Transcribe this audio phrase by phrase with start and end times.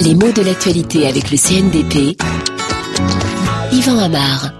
[0.00, 2.16] Les mots de l'actualité avec le CNDP.
[3.72, 4.52] Yvan Amar.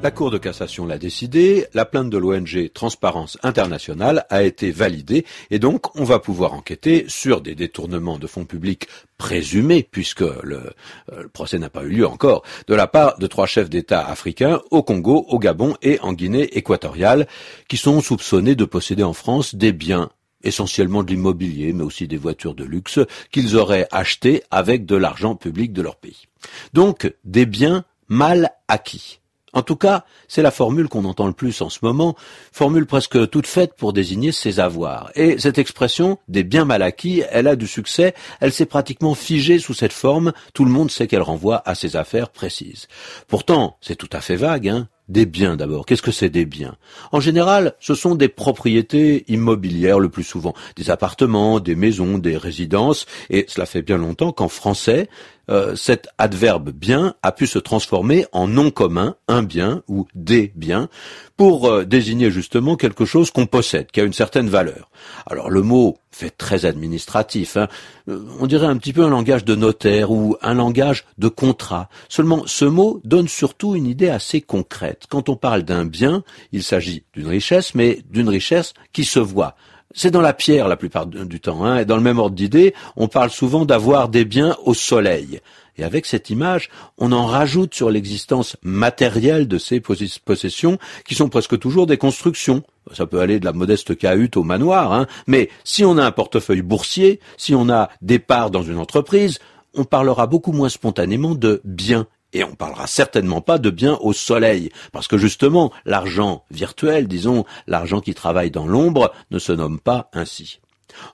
[0.00, 5.26] La Cour de cassation l'a décidé, la plainte de l'ONG Transparence Internationale a été validée
[5.50, 8.86] et donc on va pouvoir enquêter sur des détournements de fonds publics
[9.18, 10.70] présumés, puisque euh,
[11.16, 14.60] le procès n'a pas eu lieu encore, de la part de trois chefs d'État africains
[14.70, 17.26] au Congo, au Gabon et en Guinée équatoriale,
[17.68, 20.10] qui sont soupçonnés de posséder en France des biens
[20.42, 23.00] essentiellement de l'immobilier, mais aussi des voitures de luxe,
[23.32, 26.24] qu'ils auraient achetées avec de l'argent public de leur pays.
[26.72, 29.20] Donc des biens mal acquis.
[29.54, 32.14] En tout cas, c'est la formule qu'on entend le plus en ce moment,
[32.52, 35.10] formule presque toute faite pour désigner ses avoirs.
[35.14, 39.58] Et cette expression des biens mal acquis, elle a du succès, elle s'est pratiquement figée
[39.58, 42.88] sous cette forme, tout le monde sait qu'elle renvoie à ses affaires précises.
[43.26, 45.86] Pourtant, c'est tout à fait vague, hein des biens d'abord.
[45.86, 46.76] Qu'est-ce que c'est des biens?
[47.12, 52.36] En général, ce sont des propriétés immobilières le plus souvent, des appartements, des maisons, des
[52.36, 55.08] résidences, et cela fait bien longtemps qu'en français,
[55.50, 60.52] euh, cet adverbe bien a pu se transformer en nom commun, un bien ou des
[60.54, 60.88] biens,
[61.36, 64.90] pour euh, désigner justement quelque chose qu'on possède, qui a une certaine valeur.
[65.26, 67.68] Alors le mot fait très administratif, hein.
[68.08, 71.88] Euh, on dirait un petit peu un langage de notaire ou un langage de contrat.
[72.08, 75.04] Seulement ce mot donne surtout une idée assez concrète.
[75.08, 79.54] Quand on parle d'un bien, il s'agit d'une richesse, mais d'une richesse qui se voit.
[79.94, 81.64] C'est dans la pierre la plupart du temps.
[81.64, 85.40] Hein, et dans le même ordre d'idée, on parle souvent d'avoir des biens au soleil.
[85.78, 91.28] Et avec cette image, on en rajoute sur l'existence matérielle de ces possessions, qui sont
[91.28, 92.62] presque toujours des constructions.
[92.92, 96.10] Ça peut aller de la modeste cahute au manoir, hein, mais si on a un
[96.10, 99.38] portefeuille boursier, si on a des parts dans une entreprise,
[99.74, 104.12] on parlera beaucoup moins spontanément de biens et on parlera certainement pas de biens au
[104.12, 109.80] soleil, parce que justement, l'argent virtuel, disons, l'argent qui travaille dans l'ombre, ne se nomme
[109.80, 110.60] pas ainsi.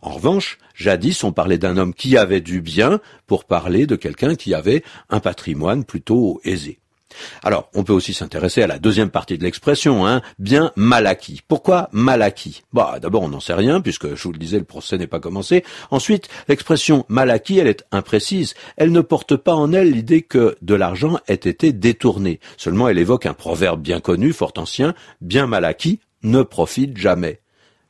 [0.03, 4.35] En revanche, jadis on parlait d'un homme qui avait du bien pour parler de quelqu'un
[4.35, 6.81] qui avait un patrimoine plutôt aisé.
[7.43, 11.41] Alors, on peut aussi s'intéresser à la deuxième partie de l'expression, hein, bien mal acquis.
[11.47, 12.63] Pourquoi mal acquis?
[12.73, 15.21] Bah, d'abord, on n'en sait rien, puisque, je vous le disais, le procès n'est pas
[15.21, 15.65] commencé.
[15.91, 18.55] Ensuite, l'expression mal acquis, elle est imprécise.
[18.77, 22.41] Elle ne porte pas en elle l'idée que de l'argent ait été détourné.
[22.57, 27.44] Seulement, elle évoque un proverbe bien connu, fort ancien, bien mal acquis ne profite jamais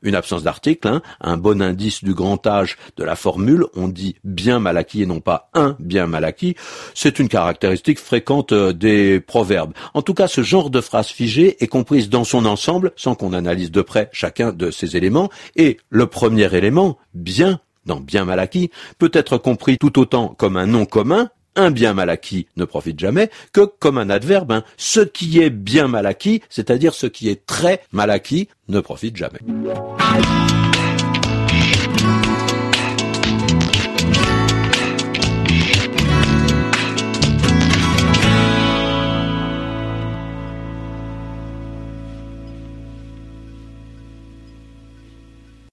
[0.04, 4.16] une absence d'article, hein, un bon indice du grand âge de la formule, on dit
[4.22, 6.54] bien mal acquis et non pas un bien mal acquis,
[6.94, 9.72] c'est une caractéristique fréquente euh, des proverbes.
[9.94, 13.32] En tout cas, ce genre de phrase figée est comprise dans son ensemble, sans qu'on
[13.32, 18.38] analyse de près chacun de ces éléments, et le premier élément, bien, dans bien mal
[18.38, 22.64] acquis, peut être compris tout autant comme un nom commun, un bien mal acquis ne
[22.64, 24.64] profite jamais, que comme un adverbe, hein.
[24.76, 29.16] ce qui est bien mal acquis, c'est-à-dire ce qui est très mal acquis, ne profite
[29.16, 29.40] jamais.